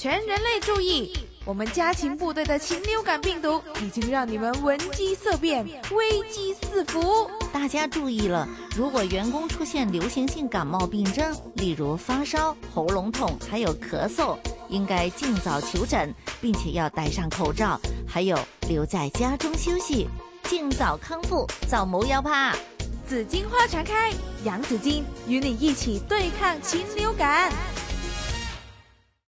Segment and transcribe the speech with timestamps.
[0.00, 1.12] 全人类注意！
[1.44, 7.30] 我们家禽部队的禽流感病毒已经让你们闻鸡色变，危机四伏。
[7.52, 14.38] 大家注意了，如果员工出现流行性感冒病症，例如发烧、喉咙痛，还有咳嗽，
[14.70, 17.78] 应该尽早求诊，并且要戴上口罩，
[18.08, 18.38] 还有
[18.70, 20.08] 留在家中休息，
[20.44, 22.56] 尽早康复，早谋要怕。
[23.06, 24.10] 紫荆花传开，
[24.44, 27.52] 杨紫荆与你一起对抗禽流感。